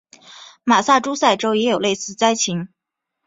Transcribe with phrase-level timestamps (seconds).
[0.63, 2.69] 马萨诸塞州也有类似灾情。